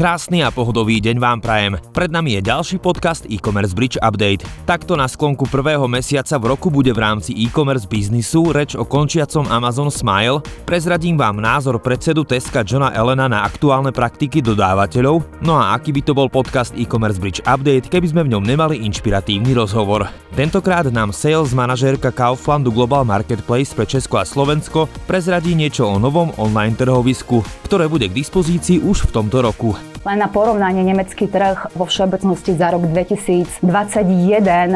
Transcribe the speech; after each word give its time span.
Krásny 0.00 0.40
a 0.40 0.48
pohodový 0.48 0.96
deň 0.96 1.20
vám 1.20 1.44
prajem. 1.44 1.76
Pred 1.92 2.08
nami 2.08 2.40
je 2.40 2.48
ďalší 2.48 2.80
podcast 2.80 3.28
e-commerce 3.28 3.76
Bridge 3.76 4.00
Update. 4.00 4.48
Takto 4.64 4.96
na 4.96 5.04
sklonku 5.04 5.44
prvého 5.52 5.84
mesiaca 5.92 6.40
v 6.40 6.56
roku 6.56 6.72
bude 6.72 6.88
v 6.88 7.04
rámci 7.04 7.36
e-commerce 7.36 7.84
biznisu 7.84 8.48
reč 8.48 8.72
o 8.72 8.88
končiacom 8.88 9.44
Amazon 9.52 9.92
Smile. 9.92 10.40
Prezradím 10.64 11.20
vám 11.20 11.44
názor 11.44 11.76
predsedu 11.84 12.24
Teska 12.24 12.64
Johna 12.64 12.96
Elena 12.96 13.28
na 13.28 13.44
aktuálne 13.44 13.92
praktiky 13.92 14.40
dodávateľov. 14.40 15.44
No 15.44 15.60
a 15.60 15.76
aký 15.76 15.92
by 15.92 16.00
to 16.00 16.16
bol 16.16 16.32
podcast 16.32 16.72
e-commerce 16.80 17.20
Bridge 17.20 17.44
Update, 17.44 17.92
keby 17.92 18.08
sme 18.08 18.24
v 18.24 18.32
ňom 18.32 18.44
nemali 18.48 18.80
inšpiratívny 18.88 19.52
rozhovor. 19.52 20.08
Tentokrát 20.32 20.88
nám 20.88 21.12
sales 21.12 21.52
manažérka 21.52 22.08
Kauflandu 22.08 22.72
Global 22.72 23.04
Marketplace 23.04 23.76
pre 23.76 23.84
Česko 23.84 24.16
a 24.16 24.24
Slovensko 24.24 24.88
prezradí 25.04 25.52
niečo 25.52 25.92
o 25.92 26.00
novom 26.00 26.32
online 26.40 26.72
trhovisku, 26.72 27.44
ktoré 27.68 27.84
bude 27.84 28.08
k 28.08 28.16
dispozícii 28.16 28.80
už 28.80 29.12
v 29.12 29.20
tomto 29.20 29.44
roku. 29.44 29.89
Len 30.00 30.16
na 30.16 30.32
porovnanie 30.32 30.80
nemecký 30.80 31.28
trh 31.28 31.76
vo 31.76 31.84
všeobecnosti 31.84 32.56
za 32.56 32.72
rok 32.72 32.88
2021 32.88 33.60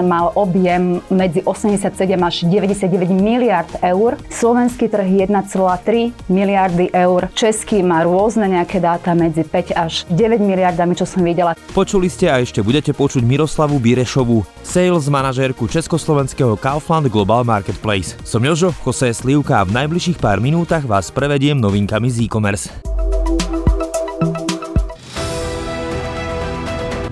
mal 0.04 0.36
objem 0.36 1.00
medzi 1.08 1.40
87 1.40 1.96
až 2.20 2.44
99 2.44 3.08
miliard 3.08 3.72
eur, 3.80 4.20
slovenský 4.28 4.92
trh 4.92 5.24
1,3 5.24 6.12
miliardy 6.28 6.92
eur, 6.92 7.32
český 7.32 7.80
má 7.80 8.04
rôzne 8.04 8.52
nejaké 8.52 8.84
dáta 8.84 9.16
medzi 9.16 9.48
5 9.48 9.72
až 9.72 10.04
9 10.12 10.44
miliardami, 10.44 10.92
čo 10.92 11.08
som 11.08 11.24
videla. 11.24 11.56
Počuli 11.72 12.12
ste 12.12 12.28
a 12.28 12.44
ešte 12.44 12.60
budete 12.60 12.92
počuť 12.92 13.24
Miroslavu 13.24 13.80
Birešovú, 13.80 14.44
sales 14.60 15.08
manažérku 15.08 15.64
československého 15.72 16.52
Kaufland 16.60 17.08
Global 17.08 17.48
Marketplace. 17.48 18.12
Som 18.28 18.44
Jožo, 18.44 18.76
Jose 18.84 19.16
Slivka 19.16 19.64
a 19.64 19.64
v 19.64 19.72
najbližších 19.72 20.20
pár 20.20 20.44
minútach 20.44 20.84
vás 20.84 21.08
prevediem 21.08 21.56
novinkami 21.56 22.12
z 22.12 22.28
e-commerce. 22.28 22.93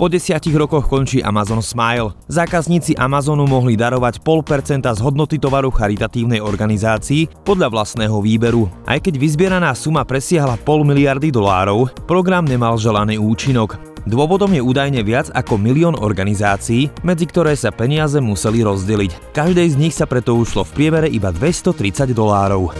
Po 0.00 0.08
desiatich 0.08 0.56
rokoch 0.56 0.88
končí 0.88 1.20
Amazon 1.20 1.60
Smile. 1.60 2.16
Zákazníci 2.24 2.96
Amazonu 2.96 3.44
mohli 3.44 3.76
darovať 3.76 4.24
0,5% 4.24 4.88
z 4.96 5.00
hodnoty 5.04 5.36
tovaru 5.36 5.68
charitatívnej 5.68 6.40
organizácii 6.40 7.44
podľa 7.44 7.68
vlastného 7.68 8.16
výberu. 8.24 8.64
Aj 8.88 8.96
keď 8.96 9.20
vyzbieraná 9.20 9.76
suma 9.76 10.00
presiahla 10.08 10.56
pol 10.64 10.88
miliardy 10.88 11.28
dolárov, 11.28 11.92
program 12.08 12.48
nemal 12.48 12.80
želaný 12.80 13.20
účinok. 13.20 13.76
Dôvodom 14.08 14.56
je 14.56 14.64
údajne 14.64 15.04
viac 15.04 15.28
ako 15.36 15.60
milión 15.60 15.92
organizácií, 15.92 16.88
medzi 17.04 17.28
ktoré 17.28 17.52
sa 17.52 17.68
peniaze 17.68 18.16
museli 18.24 18.64
rozdeliť. 18.64 19.36
Každej 19.36 19.68
z 19.68 19.76
nich 19.76 19.92
sa 19.92 20.08
preto 20.08 20.32
ušlo 20.32 20.64
v 20.64 20.80
priemere 20.80 21.12
iba 21.12 21.28
230 21.28 22.16
dolárov. 22.16 22.72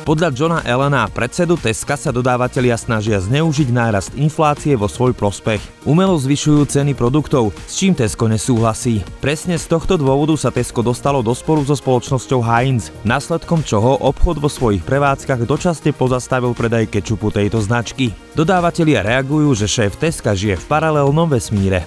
Podľa 0.00 0.32
Johna 0.32 0.60
Elena, 0.64 1.04
predsedu 1.12 1.60
Teska, 1.60 1.92
sa 1.92 2.08
dodávateľia 2.08 2.80
snažia 2.80 3.20
zneužiť 3.20 3.68
nárast 3.68 4.16
inflácie 4.16 4.72
vo 4.72 4.88
svoj 4.88 5.12
prospech. 5.12 5.60
Umelo 5.84 6.16
zvyšujú 6.16 6.72
ceny 6.72 6.96
produktov, 6.96 7.52
s 7.68 7.76
čím 7.76 7.92
Tesco 7.92 8.24
nesúhlasí. 8.24 9.04
Presne 9.20 9.60
z 9.60 9.68
tohto 9.68 10.00
dôvodu 10.00 10.32
sa 10.40 10.48
Tesco 10.48 10.80
dostalo 10.80 11.20
do 11.20 11.36
sporu 11.36 11.68
so 11.68 11.76
spoločnosťou 11.76 12.40
Heinz, 12.40 12.88
následkom 13.04 13.60
čoho 13.60 14.00
obchod 14.00 14.40
vo 14.40 14.48
svojich 14.48 14.80
prevádzkach 14.88 15.44
dočasne 15.44 15.92
pozastavil 15.92 16.56
predaj 16.56 16.88
kečupu 16.88 17.28
tejto 17.28 17.60
značky. 17.60 18.16
Dodávateľia 18.32 19.04
reagujú, 19.04 19.52
že 19.52 19.68
šéf 19.68 20.00
Teska 20.00 20.32
žije 20.32 20.56
v 20.56 20.64
paralelnom 20.64 21.28
vesmíre. 21.28 21.84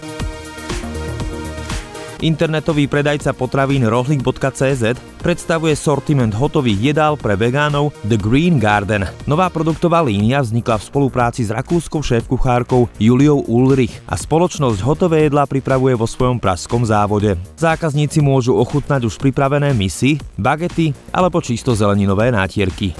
Internetový 2.23 2.87
predajca 2.87 3.35
potravín 3.35 3.83
rohlik.cz 3.83 4.95
predstavuje 5.19 5.75
sortiment 5.75 6.31
hotových 6.31 6.95
jedál 6.95 7.19
pre 7.19 7.35
vegánov 7.35 7.91
The 8.07 8.15
Green 8.15 8.63
Garden. 8.63 9.03
Nová 9.27 9.51
produktová 9.51 9.99
línia 9.99 10.39
vznikla 10.39 10.79
v 10.79 10.87
spolupráci 10.87 11.43
s 11.43 11.51
rakúskou 11.51 11.99
šéf-kuchárkou 11.99 12.87
Juliou 12.95 13.43
Ulrich 13.43 13.99
a 14.07 14.15
spoločnosť 14.15 14.79
hotové 14.87 15.27
jedlá 15.27 15.43
pripravuje 15.43 15.99
vo 15.99 16.07
svojom 16.07 16.39
praskom 16.39 16.87
závode. 16.87 17.35
Zákazníci 17.59 18.23
môžu 18.23 18.55
ochutnať 18.55 19.03
už 19.03 19.19
pripravené 19.19 19.75
misy, 19.75 20.15
bagety 20.39 20.95
alebo 21.11 21.43
čisto 21.43 21.75
zeleninové 21.75 22.31
nátierky. 22.31 22.95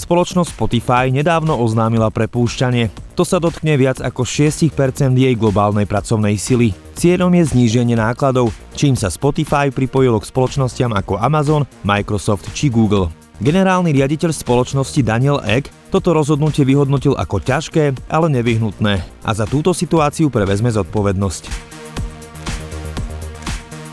Spoločnosť 0.00 0.56
Spotify 0.56 1.12
nedávno 1.12 1.60
oznámila 1.60 2.08
prepúšťanie. 2.08 3.09
To 3.20 3.28
sa 3.28 3.36
dotkne 3.36 3.76
viac 3.76 4.00
ako 4.00 4.24
6% 4.24 4.72
jej 5.12 5.36
globálnej 5.36 5.84
pracovnej 5.84 6.40
sily. 6.40 6.72
Cieľom 6.96 7.28
je 7.36 7.52
zníženie 7.52 7.92
nákladov, 7.92 8.48
čím 8.72 8.96
sa 8.96 9.12
Spotify 9.12 9.68
pripojilo 9.68 10.16
k 10.16 10.24
spoločnostiam 10.24 10.88
ako 10.96 11.20
Amazon, 11.20 11.68
Microsoft 11.84 12.48
či 12.56 12.72
Google. 12.72 13.12
Generálny 13.44 13.92
riaditeľ 13.92 14.32
spoločnosti 14.32 15.04
Daniel 15.04 15.36
Eck 15.44 15.68
toto 15.92 16.16
rozhodnutie 16.16 16.64
vyhodnotil 16.64 17.12
ako 17.12 17.44
ťažké, 17.44 18.08
ale 18.08 18.32
nevyhnutné 18.32 19.04
a 19.04 19.30
za 19.36 19.44
túto 19.44 19.76
situáciu 19.76 20.32
prevezme 20.32 20.72
zodpovednosť. 20.72 21.68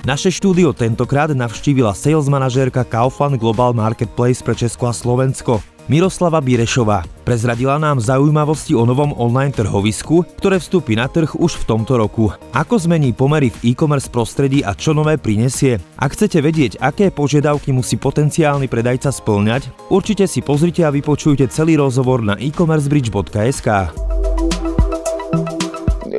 Naše 0.07 0.31
štúdio 0.31 0.71
tentokrát 0.71 1.35
navštívila 1.35 1.91
sales 1.91 2.31
manažérka 2.31 2.87
Kaufland 2.87 3.35
Global 3.35 3.75
Marketplace 3.75 4.39
pre 4.39 4.55
Česko 4.55 4.87
a 4.87 4.95
Slovensko. 4.95 5.59
Miroslava 5.87 6.43
Birešová. 6.43 7.07
Prezradila 7.23 7.79
nám 7.79 8.03
zaujímavosti 8.03 8.75
o 8.75 8.83
novom 8.83 9.15
online 9.15 9.55
trhovisku, 9.55 10.27
ktoré 10.35 10.59
vstúpi 10.59 10.99
na 10.99 11.07
trh 11.07 11.35
už 11.39 11.63
v 11.63 11.67
tomto 11.67 11.95
roku. 11.95 12.31
Ako 12.51 12.75
zmení 12.75 13.15
pomery 13.15 13.51
v 13.51 13.71
e-commerce 13.71 14.11
prostredí 14.11 14.63
a 14.63 14.75
čo 14.75 14.91
nové 14.91 15.15
prinesie? 15.15 15.79
Ak 15.95 16.15
chcete 16.15 16.43
vedieť, 16.43 16.83
aké 16.83 17.07
požiadavky 17.07 17.71
musí 17.71 17.95
potenciálny 17.95 18.67
predajca 18.67 19.15
splňať, 19.15 19.71
určite 19.87 20.27
si 20.27 20.43
pozrite 20.43 20.83
a 20.83 20.91
vypočujte 20.91 21.47
celý 21.47 21.79
rozhovor 21.79 22.19
na 22.19 22.35
e-commercebridge.sk 22.35 23.67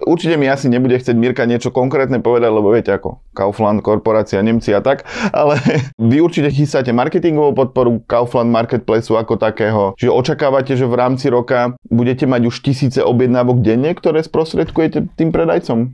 určite 0.09 0.41
mi 0.41 0.49
asi 0.49 0.73
nebude 0.73 0.97
chcieť 0.97 1.13
Mirka 1.13 1.45
niečo 1.45 1.69
konkrétne 1.69 2.25
povedať, 2.25 2.49
lebo 2.49 2.73
viete 2.73 2.91
ako 2.91 3.21
Kaufland, 3.37 3.85
korporácia, 3.85 4.41
Nemci 4.41 4.73
a 4.73 4.81
tak, 4.81 5.05
ale 5.31 5.61
vy 6.11 6.25
určite 6.25 6.49
chystáte 6.49 6.91
marketingovú 6.97 7.53
podporu 7.53 8.01
Kaufland 8.09 8.49
Marketplaceu 8.49 9.21
ako 9.21 9.37
takého, 9.37 9.93
že 10.01 10.09
očakávate, 10.09 10.73
že 10.73 10.89
v 10.89 10.97
rámci 10.97 11.29
roka 11.29 11.77
budete 11.93 12.25
mať 12.25 12.49
už 12.49 12.65
tisíce 12.65 13.05
objednávok 13.05 13.61
denne, 13.61 13.93
ktoré 13.93 14.25
sprostredkujete 14.25 15.13
tým 15.15 15.31
predajcom? 15.31 15.93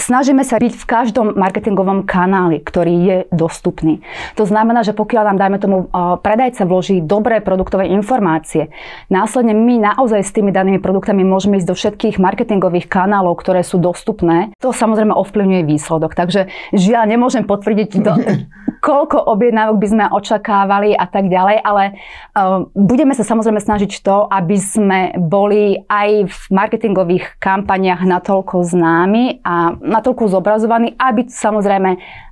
Snažíme 0.00 0.40
sa 0.48 0.56
byť 0.56 0.72
v 0.80 0.88
každom 0.88 1.36
marketingovom 1.36 2.08
kanáli, 2.08 2.64
ktorý 2.64 2.94
je 3.04 3.18
dostupný. 3.28 4.00
To 4.40 4.48
znamená, 4.48 4.80
že 4.80 4.96
pokiaľ 4.96 5.22
nám, 5.28 5.38
dajme 5.38 5.58
tomu, 5.60 5.78
predajca 6.24 6.64
vloží 6.64 7.04
dobré 7.04 7.44
produktové 7.44 7.92
informácie, 7.92 8.72
následne 9.12 9.52
my 9.52 9.92
naozaj 9.92 10.24
s 10.24 10.32
tými 10.32 10.56
danými 10.56 10.80
produktami 10.80 11.20
môžeme 11.20 11.60
ísť 11.60 11.68
do 11.68 11.76
všetkých 11.76 12.16
marketingových 12.16 12.88
kanálov, 12.88 13.36
ktoré 13.44 13.60
sú 13.60 13.76
dostupné. 13.76 14.56
To 14.64 14.72
samozrejme 14.72 15.12
ovplyvňuje 15.12 15.68
výsledok. 15.68 16.16
Takže 16.16 16.48
žiaľ, 16.72 17.04
nemôžem 17.04 17.44
potvrdiť, 17.44 17.90
do, 18.00 18.16
koľko 18.80 19.28
objednávok 19.28 19.76
by 19.76 19.86
sme 19.86 20.04
očakávali 20.08 20.96
a 20.96 21.06
tak 21.06 21.28
ďalej, 21.28 21.56
ale 21.60 21.84
uh, 21.92 22.64
budeme 22.72 23.12
sa 23.12 23.22
samozrejme 23.22 23.60
snažiť 23.60 24.00
to, 24.00 24.26
aby 24.26 24.56
sme 24.56 25.00
boli 25.20 25.84
aj 25.86 26.32
v 26.32 26.40
marketingových 26.50 27.38
kampaniach 27.38 28.02
natoľko 28.02 28.64
známi 28.64 29.44
a 29.44 29.76
natoľko 29.76 30.32
zobrazovaní, 30.32 30.96
aby 30.96 31.28
samozrejme 31.28 31.90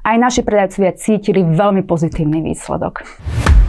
aj 0.09 0.17
naši 0.17 0.41
predajcovia 0.41 0.97
cítili 0.97 1.45
veľmi 1.45 1.85
pozitívny 1.85 2.41
výsledok. 2.41 3.05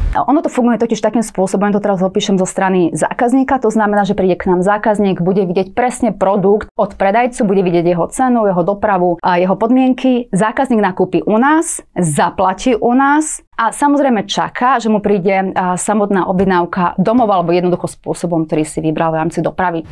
Ono 0.10 0.42
to 0.42 0.50
funguje 0.50 0.82
totiž 0.82 1.06
takým 1.06 1.22
spôsobom, 1.22 1.70
to 1.70 1.78
teraz 1.78 2.02
opíšem 2.02 2.42
zo 2.42 2.50
strany 2.50 2.90
zákazníka, 2.98 3.62
to 3.62 3.70
znamená, 3.70 4.10
že 4.10 4.18
príde 4.18 4.34
k 4.34 4.50
nám 4.50 4.66
zákazník, 4.66 5.22
bude 5.22 5.46
vidieť 5.46 5.78
presne 5.78 6.10
produkt 6.10 6.74
od 6.74 6.98
predajcu, 6.98 7.46
bude 7.46 7.62
vidieť 7.62 7.86
jeho 7.94 8.10
cenu, 8.10 8.50
jeho 8.50 8.66
dopravu 8.66 9.22
a 9.22 9.38
jeho 9.38 9.54
podmienky. 9.54 10.34
Zákazník 10.34 10.82
nakúpi 10.82 11.22
u 11.22 11.38
nás, 11.38 11.86
zaplatí 11.94 12.74
u 12.74 12.92
nás 12.98 13.46
a 13.54 13.70
samozrejme 13.70 14.26
čaká, 14.26 14.82
že 14.82 14.90
mu 14.90 14.98
príde 14.98 15.54
samotná 15.78 16.26
objednávka 16.26 16.98
domov 16.98 17.30
alebo 17.30 17.54
jednoducho 17.54 17.94
spôsobom, 17.94 18.50
ktorý 18.50 18.66
si 18.66 18.82
vybral 18.82 19.14
v 19.14 19.20
rámci 19.22 19.46
dopravy. 19.46 19.86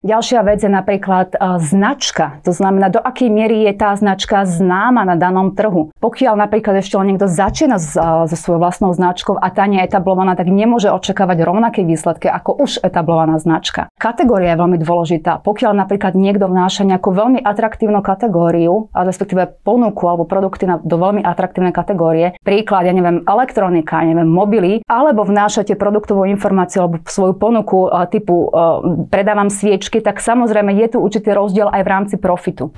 Ďalšia 0.00 0.40
vec 0.48 0.64
je 0.64 0.72
napríklad 0.72 1.36
uh, 1.36 1.60
značka. 1.60 2.40
To 2.48 2.56
znamená, 2.56 2.88
do 2.88 3.04
akej 3.04 3.28
miery 3.28 3.68
je 3.68 3.76
tá 3.76 3.92
značka 3.92 4.48
známa 4.48 5.04
na 5.04 5.12
danom 5.12 5.52
trhu. 5.52 5.92
Pokiaľ 6.00 6.40
napríklad 6.40 6.80
ešte 6.80 6.96
len 6.96 7.12
niekto 7.12 7.28
začína 7.28 7.76
uh, 7.76 8.24
so 8.24 8.32
svojou 8.32 8.64
vlastnou 8.64 8.96
značkou 8.96 9.36
a 9.36 9.52
tá 9.52 9.68
nie 9.68 9.76
je 9.84 9.92
etablovaná, 9.92 10.40
tak 10.40 10.48
nemôže 10.48 10.88
očakávať 10.88 11.44
rovnaké 11.44 11.84
výsledky 11.84 12.32
ako 12.32 12.64
už 12.64 12.80
etablovaná 12.80 13.36
značka. 13.36 13.92
Kategória 14.00 14.56
je 14.56 14.60
veľmi 14.64 14.80
dôležitá. 14.80 15.44
Pokiaľ 15.44 15.76
napríklad 15.76 16.16
niekto 16.16 16.48
vnáša 16.48 16.88
nejakú 16.88 17.12
veľmi 17.12 17.44
atraktívnu 17.44 18.00
kategóriu, 18.00 18.88
respektíve 18.96 19.60
ponuku 19.68 20.08
alebo 20.08 20.24
produkty 20.24 20.64
do 20.80 20.96
veľmi 20.96 21.20
atraktívnej 21.20 21.76
kategórie, 21.76 22.40
príklad, 22.40 22.88
ja 22.88 22.96
neviem, 22.96 23.20
elektronika, 23.28 24.00
ja 24.00 24.16
neviem, 24.16 24.32
mobily, 24.32 24.80
alebo 24.88 25.28
vnášate 25.28 25.76
produktovú 25.76 26.24
informáciu 26.24 26.88
alebo 26.88 27.04
svoju 27.04 27.36
ponuku 27.36 27.92
uh, 27.92 28.08
typu 28.08 28.48
predávam 29.12 29.52
svieč 29.52 29.89
značky, 29.90 29.98
tak 30.06 30.22
samozrejme 30.22 30.70
je 30.78 30.86
tu 30.94 30.98
určitý 31.02 31.34
rozdiel 31.34 31.66
aj 31.66 31.82
v 31.82 31.88
rámci 31.90 32.16
profitu. 32.16 32.70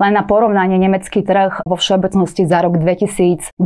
Len 0.00 0.14
na 0.14 0.22
porovnanie 0.24 0.78
nemecký 0.78 1.26
trh 1.26 1.60
vo 1.66 1.76
všeobecnosti 1.76 2.46
za 2.46 2.62
rok 2.64 2.78
2021 2.80 3.60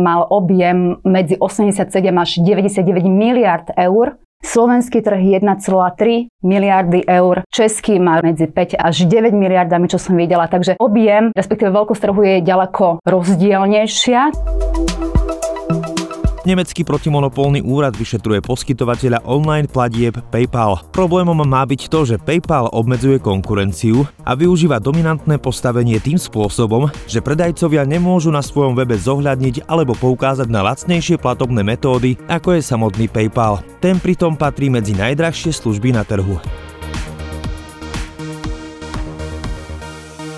mal 0.00 0.26
objem 0.26 0.98
medzi 1.04 1.36
87 1.38 1.86
až 2.18 2.30
99 2.42 3.06
miliard 3.06 3.70
eur, 3.76 4.18
Slovenský 4.40 5.04
trh 5.04 5.44
1,3 5.44 6.32
miliardy 6.40 7.04
eur, 7.04 7.44
český 7.52 8.00
má 8.00 8.24
medzi 8.24 8.48
5 8.48 8.80
až 8.80 9.04
9 9.04 9.36
miliardami, 9.36 9.84
čo 9.84 10.00
som 10.00 10.16
videla, 10.16 10.48
takže 10.48 10.80
objem, 10.80 11.28
respektíve 11.36 11.68
veľkosť 11.68 12.00
trhu 12.08 12.20
je 12.24 12.36
ďaleko 12.40 13.04
rozdielnejšia. 13.04 14.32
Nemecký 16.50 16.82
protimonopolný 16.82 17.62
úrad 17.62 17.94
vyšetruje 17.94 18.42
poskytovateľa 18.42 19.22
online 19.22 19.70
platieb 19.70 20.18
PayPal. 20.34 20.82
Problémom 20.90 21.38
má 21.46 21.62
byť 21.62 21.86
to, 21.86 22.02
že 22.02 22.18
PayPal 22.18 22.66
obmedzuje 22.74 23.22
konkurenciu 23.22 24.02
a 24.26 24.34
využíva 24.34 24.82
dominantné 24.82 25.38
postavenie 25.38 26.02
tým 26.02 26.18
spôsobom, 26.18 26.90
že 27.06 27.22
predajcovia 27.22 27.86
nemôžu 27.86 28.34
na 28.34 28.42
svojom 28.42 28.74
webe 28.74 28.98
zohľadniť 28.98 29.70
alebo 29.70 29.94
poukázať 29.94 30.50
na 30.50 30.66
lacnejšie 30.66 31.22
platobné 31.22 31.62
metódy, 31.62 32.18
ako 32.26 32.58
je 32.58 32.66
samotný 32.66 33.06
PayPal. 33.06 33.62
Ten 33.78 34.02
pritom 34.02 34.34
patrí 34.34 34.66
medzi 34.74 34.90
najdrahšie 34.98 35.54
služby 35.54 35.94
na 35.94 36.02
trhu. 36.02 36.34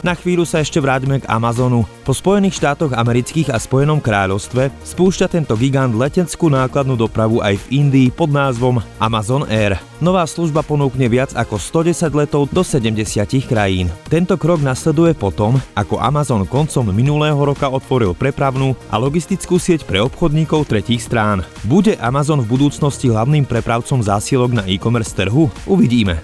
Na 0.02 0.18
chvíľu 0.18 0.42
sa 0.42 0.58
ešte 0.58 0.82
vráťme 0.82 1.22
k 1.22 1.28
Amazonu. 1.30 1.86
Po 2.02 2.10
Spojených 2.10 2.58
štátoch 2.58 2.90
amerických 2.90 3.54
a 3.54 3.58
Spojenom 3.62 4.02
kráľovstve 4.02 4.74
spúšťa 4.82 5.30
tento 5.30 5.54
gigant 5.54 5.94
leteckú 5.94 6.50
nákladnú 6.50 6.98
dopravu 6.98 7.38
aj 7.38 7.54
v 7.62 7.86
Indii 7.86 8.10
pod 8.10 8.34
názvom 8.34 8.82
Amazon 8.98 9.46
Air. 9.46 9.78
Nová 10.02 10.26
služba 10.26 10.66
ponúkne 10.66 11.06
viac 11.06 11.30
ako 11.38 11.54
110 11.54 12.18
letov 12.18 12.50
do 12.50 12.66
70 12.66 12.98
krajín. 13.46 13.94
Tento 14.10 14.34
krok 14.34 14.58
nasleduje 14.58 15.14
potom, 15.14 15.62
ako 15.78 16.02
Amazon 16.02 16.50
koncom 16.50 16.90
minulého 16.90 17.38
roka 17.38 17.70
otvoril 17.70 18.10
prepravnú 18.10 18.74
a 18.90 18.98
logistickú 18.98 19.62
sieť 19.62 19.86
pre 19.86 20.02
obchodníkov 20.02 20.66
tretích 20.66 21.06
strán. 21.06 21.46
Bude 21.62 21.94
Amazon 22.02 22.42
v 22.42 22.50
budúcnosti 22.50 23.06
hlavným 23.06 23.46
prepravcom 23.46 24.02
zásielok 24.02 24.50
na 24.50 24.66
e-commerce 24.66 25.14
trhu? 25.14 25.46
Uvidíme. 25.70 26.18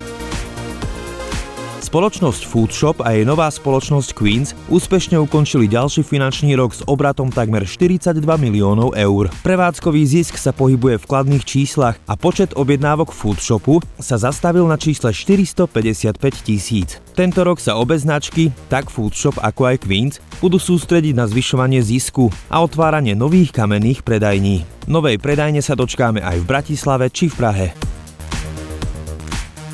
Spoločnosť 1.89 2.45
Foodshop 2.45 3.01
a 3.01 3.17
jej 3.17 3.25
nová 3.25 3.49
spoločnosť 3.49 4.13
Queens 4.13 4.53
úspešne 4.69 5.17
ukončili 5.25 5.65
ďalší 5.73 6.05
finančný 6.05 6.53
rok 6.53 6.77
s 6.77 6.85
obratom 6.85 7.33
takmer 7.33 7.65
42 7.65 8.13
miliónov 8.29 8.93
eur. 8.93 9.33
Prevádzkový 9.41 10.05
zisk 10.05 10.37
sa 10.37 10.53
pohybuje 10.53 11.01
v 11.01 11.09
kladných 11.09 11.49
číslach 11.49 11.97
a 12.05 12.13
počet 12.13 12.53
objednávok 12.61 13.09
Foodshopu 13.09 13.81
sa 13.97 14.21
zastavil 14.21 14.69
na 14.69 14.77
čísle 14.77 15.17
455 15.17 16.13
tisíc. 16.45 17.01
Tento 17.17 17.41
rok 17.41 17.57
sa 17.57 17.81
obe 17.81 17.97
značky, 17.97 18.53
tak 18.69 18.93
Foodshop 18.93 19.41
ako 19.41 19.73
aj 19.73 19.89
Queens, 19.89 20.21
budú 20.45 20.61
sústrediť 20.61 21.17
na 21.17 21.25
zvyšovanie 21.25 21.81
zisku 21.81 22.29
a 22.53 22.61
otváranie 22.61 23.17
nových 23.17 23.49
kamenných 23.57 24.05
predajní. 24.05 24.69
Novej 24.93 25.17
predajne 25.17 25.65
sa 25.65 25.73
dočkáme 25.73 26.21
aj 26.21 26.37
v 26.37 26.49
Bratislave 26.53 27.09
či 27.09 27.33
v 27.33 27.37
Prahe. 27.41 27.73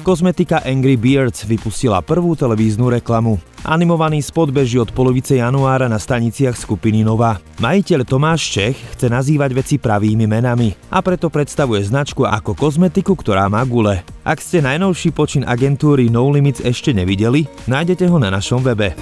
Kozmetika 0.04 0.60
Angry 0.68 1.00
Beards 1.00 1.48
vypustila 1.48 2.04
prvú 2.04 2.36
televíznu 2.36 2.92
reklamu. 2.92 3.40
Animovaný 3.64 4.20
spot 4.20 4.52
beží 4.52 4.76
od 4.76 4.92
polovice 4.92 5.40
januára 5.40 5.88
na 5.88 5.96
staniciach 5.96 6.60
skupiny 6.60 7.00
Nova. 7.00 7.40
Majiteľ 7.56 8.04
Tomáš 8.04 8.52
Čech 8.52 8.76
chce 8.92 9.08
nazývať 9.08 9.56
veci 9.56 9.80
pravými 9.80 10.28
menami 10.28 10.76
a 10.92 11.00
preto 11.00 11.32
predstavuje 11.32 11.80
značku 11.88 12.28
ako 12.28 12.52
kozmetiku, 12.52 13.16
ktorá 13.16 13.48
má 13.48 13.64
gule. 13.64 14.04
Ak 14.28 14.44
ste 14.44 14.60
najnovší 14.60 15.16
počin 15.16 15.48
agentúry 15.48 16.12
No 16.12 16.28
Limits 16.28 16.60
ešte 16.60 16.92
nevideli, 16.92 17.48
nájdete 17.64 18.04
ho 18.04 18.20
na 18.20 18.28
našom 18.28 18.60
webe. 18.60 18.92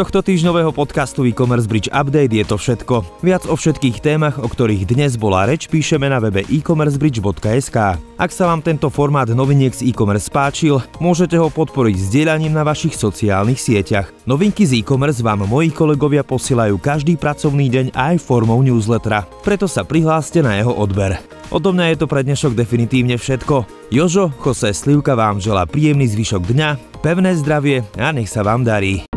Tohto 0.00 0.24
týždňového 0.24 0.72
podcastu 0.72 1.28
e-commerce 1.28 1.68
bridge 1.68 1.92
update 1.92 2.32
je 2.32 2.40
to 2.48 2.56
všetko. 2.56 3.04
Viac 3.20 3.44
o 3.44 3.52
všetkých 3.52 4.00
témach, 4.00 4.40
o 4.40 4.48
ktorých 4.48 4.88
dnes 4.88 5.20
bola 5.20 5.44
reč, 5.44 5.68
píšeme 5.68 6.08
na 6.08 6.16
webe 6.16 6.40
e-commercebridge.sk. 6.48 8.00
Ak 8.16 8.30
sa 8.32 8.48
vám 8.48 8.64
tento 8.64 8.88
formát 8.88 9.28
noviniek 9.28 9.76
z 9.76 9.92
e-commerce 9.92 10.32
páčil, 10.32 10.80
môžete 11.04 11.36
ho 11.36 11.52
podporiť 11.52 12.00
zdieľaním 12.00 12.56
na 12.56 12.64
vašich 12.64 12.96
sociálnych 12.96 13.60
sieťach. 13.60 14.08
Novinky 14.24 14.64
z 14.64 14.80
e-commerce 14.80 15.20
vám 15.20 15.44
moji 15.44 15.68
kolegovia 15.68 16.24
posielajú 16.24 16.80
každý 16.80 17.20
pracovný 17.20 17.68
deň 17.68 17.86
aj 17.92 18.24
formou 18.24 18.64
newslettera, 18.64 19.28
preto 19.44 19.68
sa 19.68 19.84
prihláste 19.84 20.40
na 20.40 20.56
jeho 20.56 20.72
odber. 20.72 21.20
Odo 21.52 21.76
mňa 21.76 21.92
je 21.92 21.96
to 22.00 22.06
pre 22.08 22.24
dnešok 22.24 22.56
definitívne 22.56 23.20
všetko. 23.20 23.68
Jožo, 23.92 24.32
Jose 24.40 24.72
Slivka 24.72 25.12
vám 25.12 25.44
želá 25.44 25.68
príjemný 25.68 26.08
zvyšok 26.08 26.46
dňa, 26.56 26.68
pevné 27.04 27.36
zdravie 27.36 27.84
a 28.00 28.14
nech 28.16 28.32
sa 28.32 28.40
vám 28.40 28.64
darí. 28.64 29.09